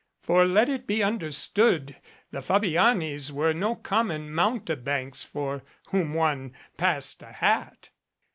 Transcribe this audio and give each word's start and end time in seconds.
For 0.23 0.45
let 0.45 0.67
it 0.67 0.87
be 0.87 1.03
understood 1.03 1.95
the 2.31 2.41
Fabianis 2.41 3.31
were 3.31 3.53
no 3.53 3.75
common 3.75 4.33
mountebanks 4.33 5.23
for 5.23 5.61
whom 5.91 6.15
one 6.15 6.55
passed 6.75 7.21
a 7.21 7.31
hat. 7.31 7.91